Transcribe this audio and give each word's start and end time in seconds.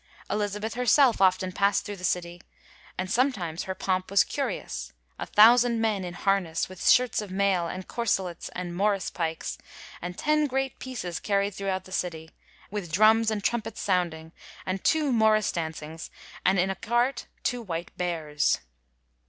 Elizabeth 0.31 0.73
herself 0.73 1.21
often 1.21 1.51
past 1.51 1.85
thru 1.85 1.95
the 1.95 2.03
city, 2.03 2.41
and 2.97 3.11
sometimes 3.11 3.65
her 3.65 3.75
pomp 3.75 4.09
was 4.09 4.23
curious,' 4.23 4.93
a 5.19 5.27
thousand 5.27 5.79
men 5.79 6.03
in 6.03 6.15
harness 6.15 6.67
with 6.67 6.89
shirts 6.89 7.21
of 7.21 7.29
mail 7.29 7.67
and 7.67 7.87
corselets 7.87 8.49
and 8.55 8.75
morice 8.75 9.11
pikes, 9.11 9.59
and 10.01 10.17
ten 10.17 10.49
g^^eat 10.49 10.79
pieces 10.79 11.19
carried 11.19 11.53
through 11.53 11.79
the 11.83 11.91
city, 11.91 12.31
with 12.71 12.91
drums 12.91 13.29
and 13.29 13.43
trumpets 13.43 13.79
sounding, 13.81 14.31
and 14.65 14.83
two 14.83 15.11
morrice 15.11 15.51
dancings 15.51 16.09
and 16.43 16.57
in 16.57 16.71
a 16.71 16.75
cart 16.75 17.27
two 17.43 17.61
white 17.61 17.95
bears.' 17.95 18.57